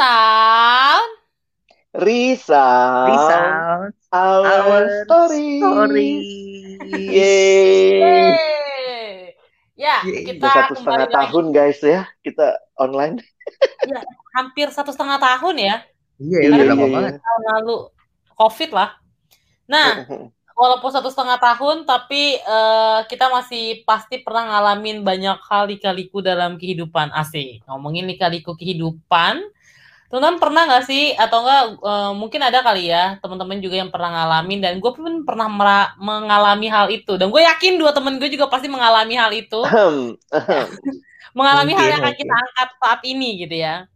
[0.00, 1.08] Resound.
[1.92, 3.08] Resound.
[3.12, 3.92] Resound.
[4.08, 5.60] Our, Our story.
[5.60, 6.12] story.
[6.88, 8.00] Yeay.
[8.00, 8.32] Yeay.
[9.76, 10.24] Ya, Yeay.
[10.24, 11.16] kita Udah satu kembali setengah lagi.
[11.20, 12.46] tahun guys ya kita
[12.80, 13.20] online.
[14.32, 15.74] Hampir satu setengah tahun ya,
[16.16, 16.94] Iya, ya, udah iya, lama iya.
[16.96, 17.12] banget.
[17.20, 17.76] tahun lalu.
[18.32, 18.90] Covid lah.
[19.68, 19.88] Nah,
[20.60, 26.56] walaupun satu setengah tahun, tapi eh, kita masih pasti pernah ngalamin banyak hal lika-liku dalam
[26.56, 27.12] kehidupan.
[27.12, 27.60] Asik.
[27.68, 29.44] Ngomongin lika-liku kehidupan,
[30.10, 34.10] teman-teman pernah nggak sih, atau enggak eh, mungkin ada kali ya, teman-teman juga yang pernah
[34.10, 35.46] ngalamin, dan gue pun pernah
[35.96, 37.14] mengalami hal itu.
[37.14, 39.62] Dan gue yakin dua temen gue juga pasti mengalami hal itu.
[41.30, 43.86] Mengalami hal Mungkin, yang akan kita angkat saat ini gitu ya.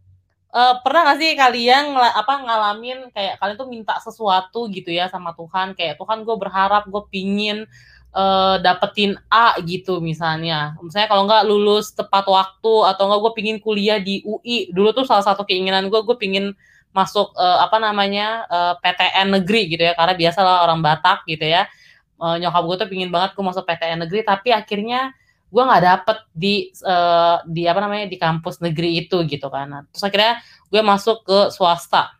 [0.55, 5.35] Eh, pernah gak sih kalian apa ngalamin kayak kalian tuh minta sesuatu gitu ya sama
[5.35, 7.67] Tuhan kayak Tuhan gue berharap gue pingin
[8.15, 10.79] eh, dapetin A gitu misalnya.
[10.79, 15.05] Misalnya kalau nggak lulus tepat waktu atau nggak gue pingin kuliah di UI dulu tuh
[15.05, 16.55] salah satu keinginan gue gue pingin
[16.95, 19.93] masuk eh, apa namanya eh, PTN negeri gitu ya.
[19.93, 21.67] Karena biasalah orang Batak gitu ya.
[22.15, 25.11] Eh, nyokap gue tuh pingin banget gue masuk PTN negeri tapi akhirnya
[25.51, 29.67] gue nggak dapet di eh, di apa namanya di kampus negeri itu gitu kan.
[29.67, 30.39] Nah, terus akhirnya
[30.71, 32.15] gue masuk ke swasta.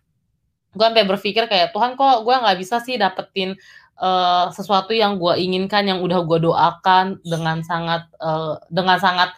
[0.75, 3.55] Gue sampai berpikir kayak Tuhan kok gue nggak bisa sih dapetin
[4.00, 9.32] eh, sesuatu yang gue inginkan yang udah gue doakan dengan sangat eh, dengan sangat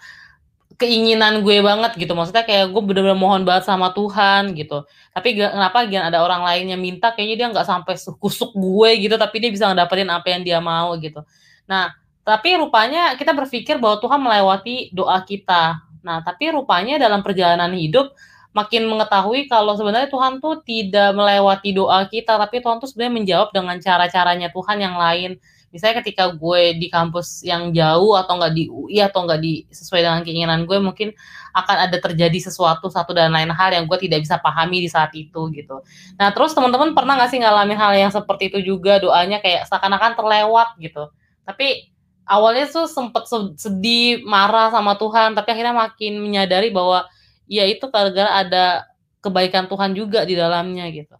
[0.77, 2.13] keinginan gue banget gitu.
[2.13, 4.85] Maksudnya kayak gue bener-bener mohon banget sama Tuhan gitu.
[5.11, 9.17] Tapi kenapa gian ada orang lain yang minta kayaknya dia nggak sampai kusuk gue gitu
[9.17, 11.25] tapi dia bisa ngedapetin apa yang dia mau gitu.
[11.65, 15.81] Nah tapi rupanya kita berpikir bahwa Tuhan melewati doa kita.
[16.05, 18.13] Nah tapi rupanya dalam perjalanan hidup
[18.57, 23.49] makin mengetahui kalau sebenarnya Tuhan tuh tidak melewati doa kita tapi Tuhan tuh sebenarnya menjawab
[23.53, 25.37] dengan cara-caranya Tuhan yang lain
[25.69, 30.01] misalnya ketika gue di kampus yang jauh atau enggak di UI atau enggak di sesuai
[30.01, 31.13] dengan keinginan gue mungkin
[31.53, 35.11] akan ada terjadi sesuatu satu dan lain hal yang gue tidak bisa pahami di saat
[35.13, 35.83] itu gitu.
[36.17, 40.15] Nah terus teman-teman pernah nggak sih ngalamin hal yang seperti itu juga doanya kayak seakan-akan
[40.15, 41.11] terlewat gitu.
[41.43, 41.91] Tapi
[42.23, 47.07] awalnya tuh sempet se- sedih marah sama Tuhan tapi akhirnya makin menyadari bahwa
[47.47, 48.87] ya itu gara-gara ada
[49.23, 51.15] kebaikan Tuhan juga di dalamnya gitu.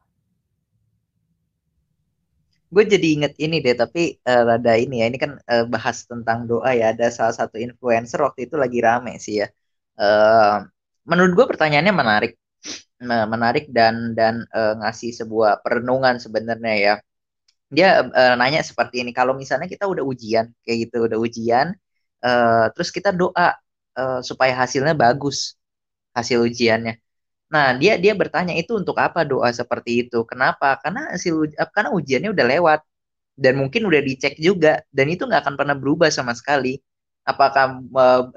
[2.73, 5.05] Gue jadi inget ini deh, tapi eh, rada ini ya.
[5.11, 6.91] Ini kan eh, bahas tentang doa ya.
[6.93, 9.47] Ada salah satu influencer waktu itu lagi rame sih ya.
[9.99, 10.55] Eh,
[11.07, 12.33] menurut gue pertanyaannya menarik,
[13.33, 16.93] menarik dan dan eh, ngasih sebuah perenungan sebenarnya ya.
[17.71, 19.11] Dia eh, nanya seperti ini.
[19.15, 21.67] Kalau misalnya kita udah ujian kayak gitu, udah ujian,
[22.25, 23.55] eh, terus kita doa
[23.99, 25.56] eh, supaya hasilnya bagus
[26.17, 26.93] hasil ujiannya.
[27.53, 30.17] Nah, dia dia bertanya itu untuk apa doa seperti itu?
[30.31, 30.67] Kenapa?
[30.83, 32.79] Karena hasil eh, karena ujiannya udah lewat
[33.37, 36.79] dan mungkin udah dicek juga dan itu nggak akan pernah berubah sama sekali.
[37.27, 37.83] Apakah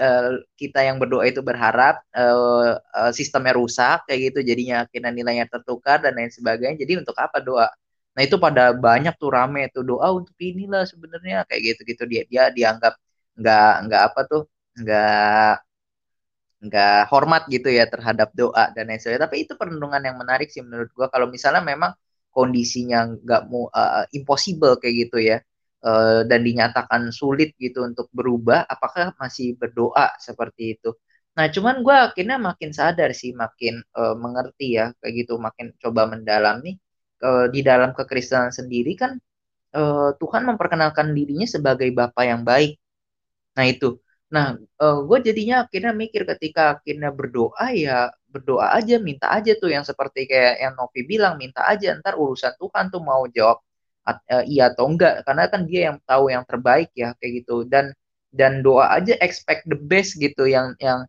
[0.02, 5.46] eh, kita yang berdoa itu berharap eh, eh, sistemnya rusak kayak gitu jadinya akhirnya nilainya
[5.50, 6.76] tertukar dan lain sebagainya.
[6.82, 7.68] Jadi untuk apa doa?
[8.14, 12.42] Nah, itu pada banyak tuh rame tuh doa untuk inilah sebenarnya kayak gitu-gitu dia dia
[12.50, 12.94] dianggap
[13.38, 14.42] nggak nggak apa tuh
[14.80, 15.69] nggak
[16.60, 19.24] nggak hormat gitu ya terhadap doa dan lain sebagainya.
[19.28, 21.06] Tapi itu perenungan yang menarik sih menurut gua.
[21.12, 21.92] Kalau misalnya memang
[22.30, 25.36] kondisinya nggak mau uh, impossible kayak gitu ya
[25.82, 30.90] uh, dan dinyatakan sulit gitu untuk berubah, apakah masih berdoa seperti itu?
[31.36, 36.06] Nah, cuman gua akhirnya makin sadar sih, makin uh, mengerti ya kayak gitu, makin coba
[36.12, 36.76] mendalami
[37.24, 39.16] uh, di dalam kekristenan sendiri kan
[39.74, 42.76] uh, Tuhan memperkenalkan dirinya sebagai Bapa yang baik.
[43.56, 43.98] Nah itu.
[44.30, 44.54] Nah,
[45.08, 50.30] gue jadinya akhirnya mikir ketika akhirnya berdoa ya berdoa aja, minta aja tuh yang seperti
[50.30, 53.58] kayak yang Novi bilang, minta aja ntar urusan Tuhan tuh mau jawab
[54.06, 57.66] at- eh, iya atau enggak, karena kan dia yang tahu yang terbaik ya kayak gitu.
[57.66, 57.90] Dan
[58.30, 61.02] dan doa aja expect the best gitu yang yang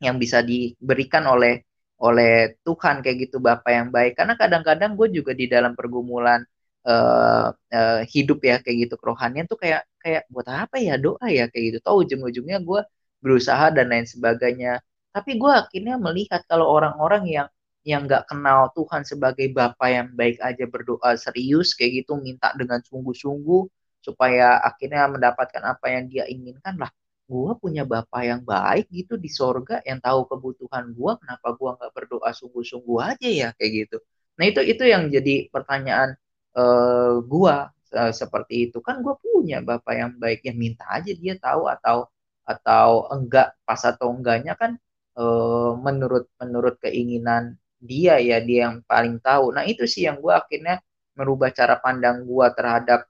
[0.00, 1.60] yang bisa diberikan oleh
[2.00, 4.16] oleh Tuhan kayak gitu Bapak yang baik.
[4.16, 6.40] Karena kadang-kadang gue juga di dalam pergumulan
[6.88, 11.44] eh, eh, hidup ya kayak gitu kerohanian tuh kayak kayak buat apa ya doa ya
[11.50, 11.78] kayak gitu.
[11.86, 12.80] Tahu ujung-ujungnya gue
[13.22, 14.80] berusaha dan lain sebagainya.
[15.14, 17.48] Tapi gue akhirnya melihat kalau orang-orang yang
[17.84, 22.84] yang nggak kenal Tuhan sebagai Bapa yang baik aja berdoa serius kayak gitu minta dengan
[22.84, 23.62] sungguh-sungguh
[24.04, 26.92] supaya akhirnya mendapatkan apa yang dia inginkan lah
[27.30, 31.92] gue punya Bapa yang baik gitu di sorga yang tahu kebutuhan gue kenapa gue nggak
[31.96, 33.96] berdoa sungguh-sungguh aja ya kayak gitu
[34.36, 36.16] nah itu itu yang jadi pertanyaan
[36.58, 37.54] eh, gue
[37.94, 38.78] eh, seperti itu.
[38.86, 41.96] Kan gue punya Bapak yang baik yang minta aja dia tahu atau
[42.52, 44.72] atau enggak pas atau enggaknya kan
[45.18, 49.54] eh, menurut menurut keinginan dia ya dia yang paling tahu.
[49.56, 50.80] Nah itu sih yang gue akhirnya
[51.18, 53.00] merubah cara pandang gue terhadap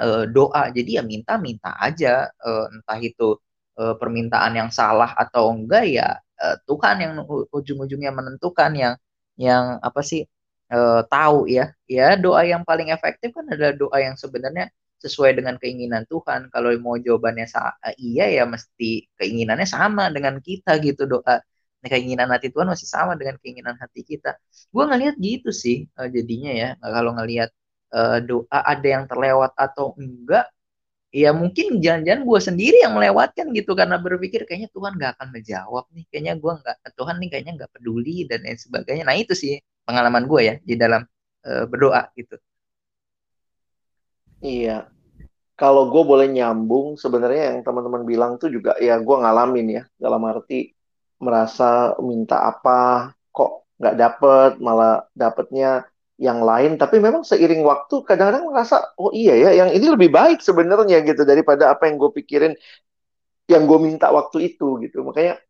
[0.00, 0.62] eh, doa.
[0.76, 3.36] Jadi ya minta minta aja eh, entah itu
[3.80, 6.08] eh, permintaan yang salah atau enggak ya
[6.42, 7.12] eh, Tuhan yang
[7.56, 8.94] ujung-ujungnya menentukan yang
[9.36, 10.24] yang apa sih
[10.72, 11.72] uh, tahu ya.
[11.86, 14.70] Ya doa yang paling efektif kan adalah doa yang sebenarnya
[15.02, 16.48] sesuai dengan keinginan Tuhan.
[16.50, 17.46] Kalau mau jawabannya
[18.00, 21.42] iya ya mesti keinginannya sama dengan kita gitu doa.
[21.84, 24.34] Nah, keinginan hati Tuhan masih sama dengan keinginan hati kita.
[24.72, 26.68] Gue ngelihat gitu sih uh, jadinya ya.
[26.80, 27.50] Kalau ngelihat
[27.94, 30.48] uh, doa ada yang terlewat atau enggak
[31.14, 33.76] ya mungkin jangan-jangan gue sendiri yang melewatkan gitu.
[33.76, 36.04] Karena berpikir kayaknya Tuhan gak akan menjawab nih.
[36.10, 39.04] Kayaknya gue nggak Tuhan nih kayaknya nggak peduli dan lain sebagainya.
[39.06, 41.06] Nah itu sih pengalaman gue ya di dalam
[41.46, 42.36] uh, berdoa gitu.
[44.42, 44.90] Iya.
[45.56, 49.82] Kalau gue boleh nyambung sebenarnya yang teman-teman bilang tuh juga ya gue ngalamin ya.
[49.96, 50.76] Dalam arti
[51.16, 55.88] merasa minta apa kok nggak dapet malah dapetnya
[56.20, 56.76] yang lain.
[56.76, 61.24] Tapi memang seiring waktu kadang-kadang merasa oh iya ya yang ini lebih baik sebenarnya gitu
[61.24, 62.52] daripada apa yang gue pikirin
[63.48, 65.00] yang gue minta waktu itu gitu.
[65.08, 65.40] Makanya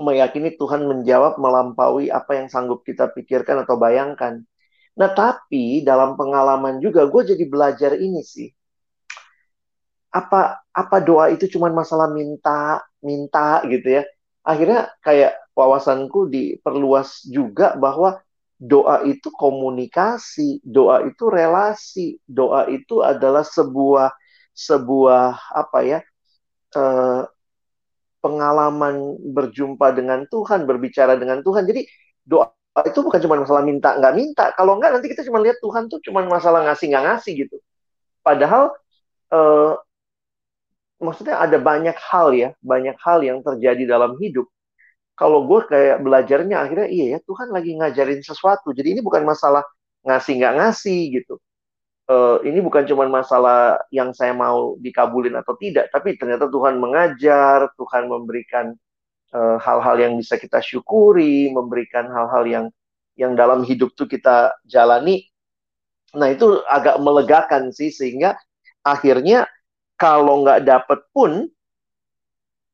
[0.00, 4.40] meyakini Tuhan menjawab melampaui apa yang sanggup kita pikirkan atau bayangkan.
[4.96, 8.48] Nah tapi dalam pengalaman juga gue jadi belajar ini sih.
[10.12, 14.02] Apa apa doa itu cuma masalah minta minta gitu ya.
[14.44, 18.20] Akhirnya kayak wawasanku diperluas juga bahwa
[18.62, 24.14] doa itu komunikasi, doa itu relasi, doa itu adalah sebuah
[24.52, 25.98] sebuah apa ya
[26.76, 27.22] eh,
[28.22, 31.66] pengalaman berjumpa dengan Tuhan, berbicara dengan Tuhan.
[31.66, 31.84] Jadi
[32.22, 32.54] doa
[32.86, 34.44] itu bukan cuma masalah minta nggak minta.
[34.56, 37.56] Kalau nggak nanti kita cuma lihat Tuhan tuh cuma masalah ngasih nggak ngasih gitu.
[38.22, 38.72] Padahal
[39.34, 39.72] eh,
[41.02, 44.46] maksudnya ada banyak hal ya, banyak hal yang terjadi dalam hidup
[45.12, 48.72] kalau gue kayak belajarnya akhirnya iya ya Tuhan lagi ngajarin sesuatu.
[48.72, 49.62] Jadi ini bukan masalah
[50.02, 51.34] ngasih nggak ngasih gitu.
[52.10, 57.70] Uh, ini bukan cuma masalah yang saya mau dikabulin atau tidak, tapi ternyata Tuhan mengajar,
[57.78, 58.74] Tuhan memberikan
[59.32, 62.66] eh, hal-hal uh, yang bisa kita syukuri, memberikan hal-hal yang
[63.14, 65.24] yang dalam hidup tuh kita jalani.
[66.18, 68.36] Nah itu agak melegakan sih sehingga
[68.82, 69.46] akhirnya
[69.96, 71.46] kalau nggak dapet pun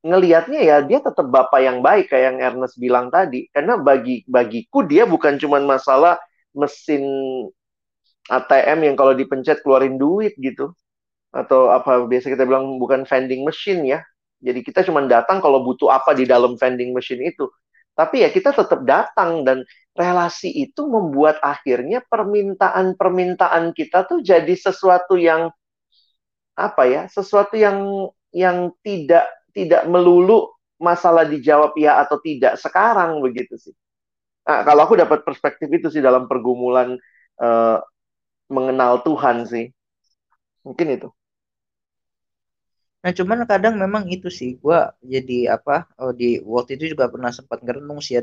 [0.02, 4.86] ngelihatnya ya dia tetap bapak yang baik kayak yang Ernest bilang tadi karena bagi bagiku
[4.86, 6.16] dia bukan cuma masalah
[6.54, 7.02] mesin
[8.28, 10.72] ATM yang kalau dipencet keluarin duit gitu.
[11.32, 14.00] Atau apa biasa kita bilang bukan vending machine ya.
[14.38, 17.50] Jadi kita cuma datang kalau butuh apa di dalam vending machine itu.
[17.98, 19.66] Tapi ya kita tetap datang dan
[19.98, 25.50] relasi itu membuat akhirnya permintaan-permintaan kita tuh jadi sesuatu yang
[26.54, 33.58] apa ya sesuatu yang yang tidak tidak melulu masalah dijawab ya atau tidak sekarang begitu
[33.58, 33.74] sih.
[34.46, 36.94] Nah, kalau aku dapat perspektif itu sih dalam pergumulan
[37.42, 37.78] uh,
[38.48, 39.66] mengenal Tuhan sih.
[40.66, 41.08] Mungkin itu.
[42.98, 47.30] Nah cuman kadang memang itu sih gue jadi apa oh, di waktu itu juga pernah
[47.30, 48.22] sempat ngerenung sih ya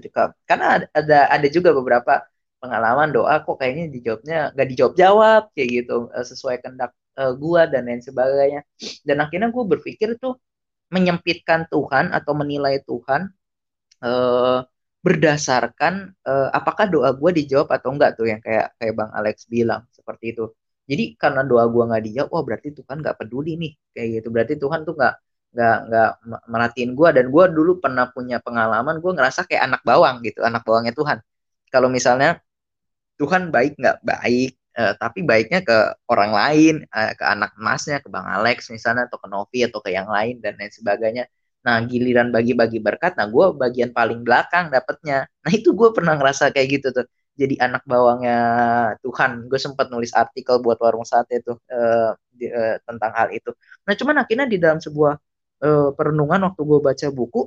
[0.50, 2.28] karena ada, ada juga beberapa
[2.60, 7.34] pengalaman doa kok kayaknya dijawabnya gak dijawab jawab kayak gitu eh, sesuai kendak uh, eh,
[7.40, 8.62] gue dan lain sebagainya
[9.08, 10.34] dan akhirnya gue berpikir tuh
[10.94, 13.22] menyempitkan Tuhan atau menilai Tuhan
[14.04, 14.60] eh,
[15.06, 15.94] berdasarkan
[16.26, 20.38] eh, apakah doa gue dijawab atau enggak tuh yang kayak kayak Bang Alex bilang seperti
[20.38, 20.46] itu.
[20.86, 24.28] Jadi karena doa gue nggak dijawab, wah berarti Tuhan nggak peduli nih kayak gitu.
[24.30, 25.16] Berarti Tuhan tuh nggak
[25.56, 26.12] nggak nggak
[26.52, 30.62] merhatiin gue dan gue dulu pernah punya pengalaman gue ngerasa kayak anak bawang gitu, anak
[30.62, 31.18] bawangnya Tuhan.
[31.74, 32.38] Kalau misalnya
[33.18, 35.78] Tuhan baik nggak baik, uh, tapi baiknya ke
[36.12, 39.90] orang lain, uh, ke anak emasnya, ke Bang Alex misalnya, atau ke Novi, atau ke
[39.96, 41.26] yang lain, dan lain sebagainya.
[41.66, 45.26] Nah, giliran bagi-bagi berkat, nah gue bagian paling belakang dapetnya.
[45.42, 47.08] Nah, itu gue pernah ngerasa kayak gitu tuh.
[47.36, 48.40] Jadi anak bawangnya
[49.04, 49.52] Tuhan.
[49.52, 53.52] Gue sempat nulis artikel buat warung sate tuh uh, di, uh, tentang hal itu.
[53.84, 55.14] Nah, cuman akhirnya di dalam sebuah
[55.64, 57.42] uh, perenungan waktu gue baca buku,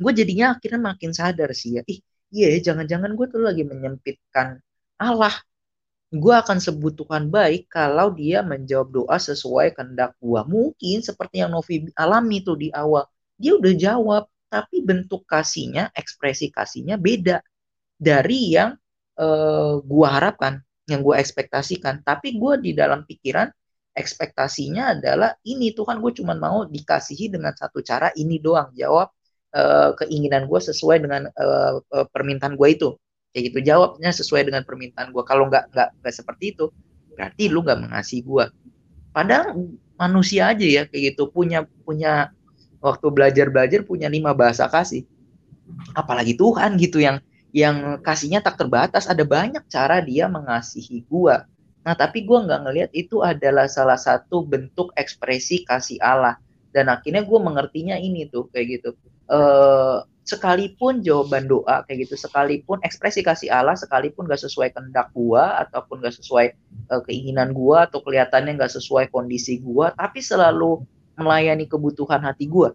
[0.00, 2.00] gue jadinya akhirnya makin sadar sih ya, ih
[2.32, 4.60] iya ya, jangan-jangan gue tuh lagi menyempitkan
[5.00, 5.32] Allah
[6.12, 10.40] gue akan sebut Tuhan baik kalau dia menjawab doa sesuai kehendak gue.
[10.44, 13.08] Mungkin seperti yang Novi alami tuh di awal.
[13.40, 17.40] Dia udah jawab, tapi bentuk kasihnya, ekspresi kasihnya beda
[18.02, 18.74] dari yang
[19.22, 20.58] uh, eh, gue harapkan,
[20.90, 22.02] yang gue ekspektasikan.
[22.02, 23.46] Tapi gue di dalam pikiran,
[23.94, 28.74] ekspektasinya adalah ini Tuhan gue cuma mau dikasihi dengan satu cara ini doang.
[28.74, 29.08] Jawab
[29.54, 31.78] uh, keinginan gue sesuai dengan uh,
[32.10, 32.90] permintaan gue itu
[33.32, 36.68] kayak gitu jawabnya sesuai dengan permintaan gue kalau nggak nggak nggak seperti itu
[37.16, 38.44] berarti lu nggak mengasihi gue
[39.16, 39.56] padahal
[39.96, 42.28] manusia aja ya kayak gitu punya punya
[42.84, 45.08] waktu belajar belajar punya lima bahasa kasih
[45.96, 49.06] apalagi Tuhan gitu yang yang kasihnya tak terbatas.
[49.06, 51.36] Ada banyak cara dia mengasihi gue
[51.82, 56.38] nah tapi gue nggak ngelihat itu adalah salah satu bentuk ekspresi kasih Allah.
[56.72, 58.90] Dan akhirnya gue mengertinya ini tuh kayak gitu.
[59.28, 62.14] Uh, sekalipun jawaban doa kayak gitu.
[62.14, 66.54] Sekalipun ekspresi kasih Allah sekalipun gak sesuai kehendak gua ataupun gak sesuai
[66.94, 70.80] uh, keinginan gua atau kelihatannya gak sesuai kondisi gua tapi selalu
[71.18, 72.72] melayani kebutuhan hati gua.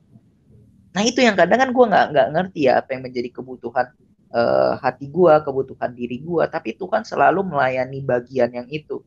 [0.93, 3.87] Nah itu yang kadang kan gua nggak nggak ngerti ya apa yang menjadi kebutuhan
[4.33, 6.47] uh, hati gua kebutuhan diri gua.
[6.47, 9.03] Tapi Tuhan selalu melayani bagian yang itu.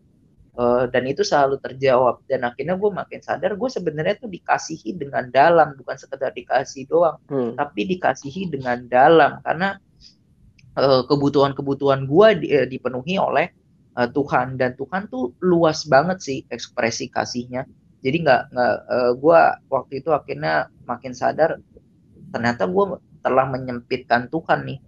[0.50, 2.20] Uh, dan itu selalu terjawab.
[2.26, 5.78] Dan akhirnya gue makin sadar gue sebenarnya tuh dikasihi dengan dalam.
[5.78, 7.56] Bukan sekedar dikasih doang hmm.
[7.56, 9.40] tapi dikasihi dengan dalam.
[9.40, 9.78] Karena
[10.76, 13.48] uh, kebutuhan-kebutuhan gue di, uh, dipenuhi oleh
[13.96, 14.58] uh, Tuhan.
[14.60, 17.64] Dan Tuhan tuh luas banget sih ekspresi kasihnya.
[18.02, 21.62] Jadi nggak nggak uh, gue waktu itu akhirnya makin sadar
[22.34, 24.78] ternyata gue telah menyempitkan Tuhan nih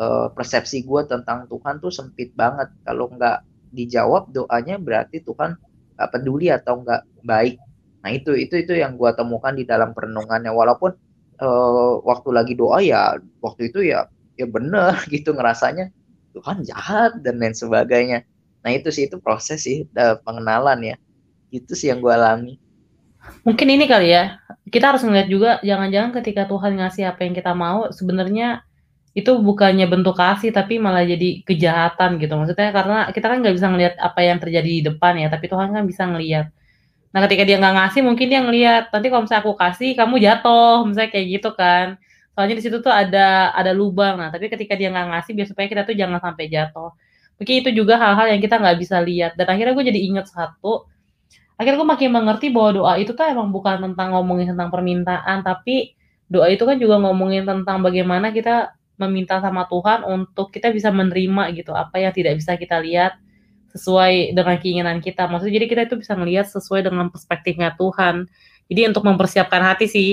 [0.00, 5.54] uh, persepsi gue tentang Tuhan tuh sempit banget kalau nggak dijawab doanya berarti Tuhan
[5.94, 7.60] gak peduli atau nggak baik.
[8.00, 10.48] Nah itu itu itu yang gue temukan di dalam perenungannya.
[10.48, 10.96] Walaupun
[11.44, 14.08] uh, waktu lagi doa ya waktu itu ya
[14.40, 15.92] ya bener gitu ngerasanya
[16.32, 18.24] Tuhan jahat dan lain sebagainya.
[18.64, 19.84] Nah itu sih itu proses sih
[20.24, 20.96] pengenalan ya.
[21.52, 22.56] Itu sih yang gue alami.
[23.44, 24.40] Mungkin ini kali ya.
[24.72, 28.64] Kita harus ngeliat juga jangan-jangan ketika Tuhan ngasih apa yang kita mau sebenarnya
[29.10, 32.32] itu bukannya bentuk kasih tapi malah jadi kejahatan gitu.
[32.38, 35.74] Maksudnya karena kita kan nggak bisa ngelihat apa yang terjadi di depan ya tapi Tuhan
[35.74, 36.46] kan bisa ngelihat.
[37.10, 40.76] Nah ketika dia nggak ngasih mungkin dia ngelihat nanti kalau misalnya aku kasih kamu jatuh
[40.86, 41.86] misalnya kayak gitu kan.
[42.34, 44.14] Soalnya di situ tuh ada ada lubang.
[44.22, 46.94] Nah tapi ketika dia nggak ngasih biar supaya kita tuh jangan sampai jatuh.
[47.42, 49.34] Mungkin itu juga hal-hal yang kita nggak bisa lihat.
[49.34, 50.86] Dan akhirnya gue jadi inget satu
[51.60, 55.92] akhirnya gue makin mengerti bahwa doa itu tuh emang bukan tentang ngomongin tentang permintaan tapi
[56.24, 61.56] doa itu kan juga ngomongin tentang bagaimana kita meminta sama Tuhan untuk kita bisa menerima
[61.56, 63.16] gitu apa yang tidak bisa kita lihat
[63.72, 65.30] sesuai dengan keinginan kita.
[65.30, 68.26] Maksudnya jadi kita itu bisa melihat sesuai dengan perspektifnya Tuhan.
[68.68, 70.10] Jadi untuk mempersiapkan hati sih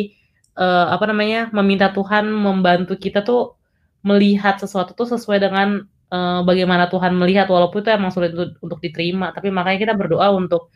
[0.57, 3.57] uh, apa namanya meminta Tuhan membantu kita tuh
[4.05, 9.33] melihat sesuatu tuh sesuai dengan uh, bagaimana Tuhan melihat walaupun itu emang sulit untuk, diterima.
[9.33, 10.69] Tapi makanya kita berdoa untuk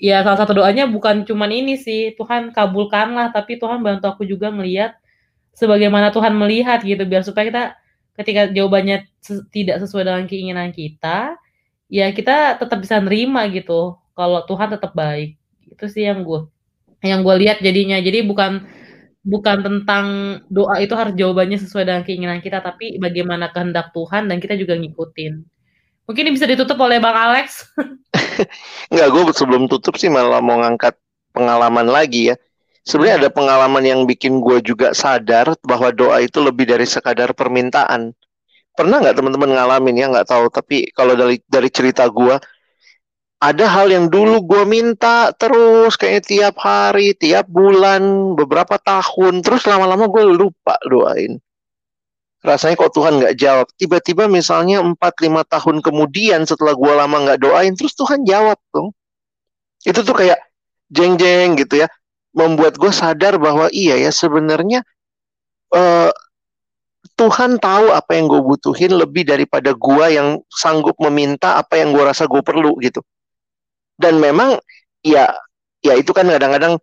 [0.00, 4.48] ya salah satu doanya bukan cuman ini sih Tuhan kabulkanlah tapi Tuhan bantu aku juga
[4.48, 4.96] melihat
[5.60, 7.64] sebagaimana Tuhan melihat gitu biar supaya kita
[8.16, 9.04] ketika jawabannya
[9.52, 11.36] tidak sesuai dengan keinginan kita
[11.92, 15.36] ya kita tetap bisa nerima gitu kalau Tuhan tetap baik.
[15.68, 16.48] Itu sih yang gue
[17.04, 18.00] yang gue lihat jadinya.
[18.00, 18.64] Jadi bukan
[19.20, 20.06] bukan tentang
[20.48, 24.76] doa itu harus jawabannya sesuai dengan keinginan kita tapi bagaimana kehendak Tuhan dan kita juga
[24.80, 25.44] ngikutin.
[26.08, 27.70] Mungkin ini bisa ditutup oleh Bang Alex.
[28.90, 30.98] Enggak, gue sebelum tutup sih malah mau ngangkat
[31.30, 32.36] pengalaman lagi ya
[32.90, 38.10] sebenarnya ada pengalaman yang bikin gue juga sadar bahwa doa itu lebih dari sekadar permintaan.
[38.74, 42.34] Pernah nggak teman-teman ngalamin ya nggak tahu, tapi kalau dari dari cerita gue
[43.40, 49.64] ada hal yang dulu gue minta terus kayak tiap hari, tiap bulan, beberapa tahun, terus
[49.70, 51.38] lama-lama gue lupa doain.
[52.42, 53.66] Rasanya kok Tuhan nggak jawab.
[53.76, 58.90] Tiba-tiba misalnya 4-5 tahun kemudian setelah gue lama nggak doain, terus Tuhan jawab dong.
[59.86, 60.40] Itu tuh kayak
[60.90, 61.88] jeng-jeng gitu ya
[62.30, 64.86] membuat gue sadar bahwa iya ya sebenarnya
[65.74, 66.10] uh,
[67.16, 72.00] Tuhan tahu apa yang gue butuhin lebih daripada gue yang sanggup meminta apa yang gue
[72.00, 73.04] rasa gue perlu gitu.
[74.00, 74.56] Dan memang
[75.04, 75.28] ya
[75.84, 76.80] ya itu kan kadang-kadang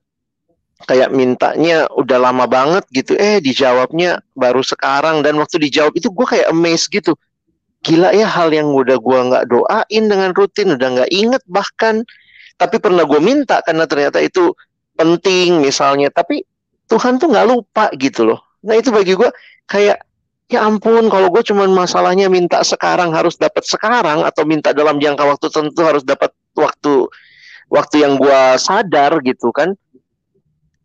[0.86, 6.25] kayak mintanya udah lama banget gitu eh dijawabnya baru sekarang dan waktu dijawab itu gue
[6.30, 7.18] kayak amazed gitu
[7.82, 12.06] gila ya hal yang udah gue nggak doain dengan rutin udah nggak inget bahkan
[12.62, 14.54] tapi pernah gue minta karena ternyata itu
[14.98, 16.44] penting misalnya tapi
[16.89, 19.30] Tuhan tuh nggak lupa gitu loh nah itu bagi gue
[19.70, 20.01] kayak
[20.48, 25.24] ya ampun kalau gue cuman masalahnya minta sekarang harus dapat sekarang atau minta dalam jangka
[25.24, 27.06] waktu tentu harus dapat waktu
[27.68, 29.75] waktu yang gue sadar gitu kan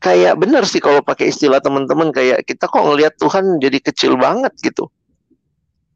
[0.02, 4.50] kayak benar sih kalau pakai istilah teman-teman kayak kita kok ngelihat Tuhan jadi kecil banget
[4.58, 4.90] gitu.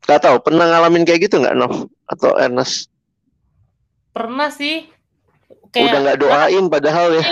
[0.06, 2.86] Gak tau pernah ngalamin kayak gitu nggak Nov atau Ernest?
[4.14, 4.86] Pernah sih.
[5.74, 7.24] Kayak, Udah nggak doain padahal ya.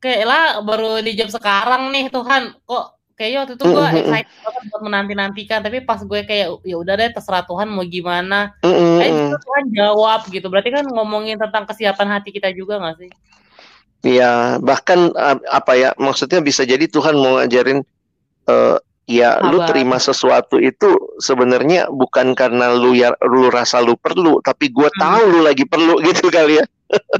[0.00, 2.56] Iya kayak lah baru di jam sekarang nih Tuhan.
[2.64, 2.84] Kok
[3.20, 6.94] kayaknya waktu itu gue excited banget buat menanti nantikan tapi pas gue kayak ya udah
[6.96, 8.56] deh terserah Tuhan mau gimana.
[8.64, 13.10] Kayak gitu Tuhan jawab gitu berarti kan ngomongin tentang kesiapan hati kita juga gak sih?
[14.00, 15.12] Iya bahkan
[15.44, 17.84] apa ya maksudnya bisa jadi Tuhan mau ngajarin
[18.48, 19.50] uh, ya Sabar.
[19.52, 24.88] lu terima sesuatu itu sebenarnya bukan karena lu ya lu rasa lu perlu tapi gue
[24.88, 24.96] hmm.
[24.96, 26.64] tahu lu lagi perlu gitu kali ya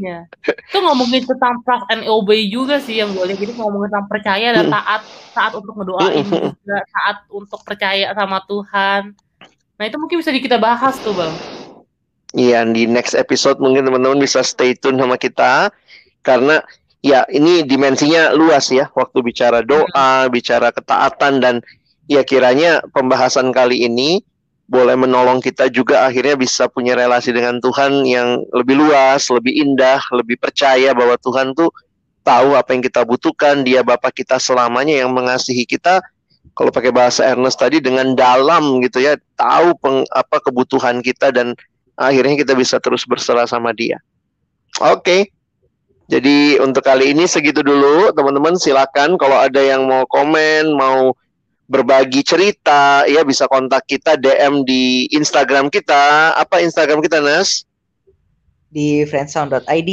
[0.03, 0.27] Ya.
[0.43, 3.39] Itu ngomongin tentang trust and obey juga sih yang gue lihat.
[3.39, 9.15] Jadi ngomongin tentang percaya dan taat saat untuk ngedoain juga, saat untuk percaya sama Tuhan.
[9.79, 11.33] Nah itu mungkin bisa kita bahas tuh bang.
[12.35, 15.75] Iya di next episode mungkin teman-teman bisa stay tune sama kita
[16.23, 16.63] karena
[17.03, 20.31] ya ini dimensinya luas ya waktu bicara doa, hmm.
[20.31, 21.55] bicara ketaatan dan
[22.07, 24.23] ya kiranya pembahasan kali ini
[24.71, 29.99] boleh menolong kita juga akhirnya bisa punya relasi dengan Tuhan yang lebih luas, lebih indah,
[30.15, 31.75] lebih percaya bahwa Tuhan tuh
[32.23, 35.99] tahu apa yang kita butuhkan, dia Bapak kita selamanya yang mengasihi kita.
[36.55, 41.59] Kalau pakai bahasa Ernest tadi dengan dalam gitu ya, tahu peng, apa kebutuhan kita dan
[41.99, 43.99] akhirnya kita bisa terus berserah sama dia.
[44.79, 45.03] Oke.
[45.03, 45.23] Okay.
[46.11, 51.15] Jadi untuk kali ini segitu dulu, teman-teman silakan kalau ada yang mau komen, mau
[51.71, 56.35] berbagi cerita, ya bisa kontak kita DM di Instagram kita.
[56.35, 57.63] Apa Instagram kita, Nas?
[58.75, 59.91] Di friendsound.id.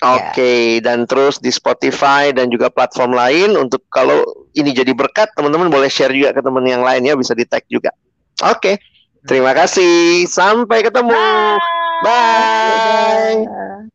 [0.00, 0.60] Oke, okay.
[0.80, 0.92] ya.
[0.92, 4.24] dan terus di Spotify dan juga platform lain untuk kalau
[4.56, 7.64] ini jadi berkat, teman-teman boleh share juga ke teman yang lain ya, bisa di tag
[7.68, 7.92] juga.
[8.40, 8.74] Oke, okay.
[9.28, 10.24] terima kasih.
[10.24, 11.20] Sampai ketemu.
[12.00, 13.44] Bye.
[13.44, 13.89] Bye.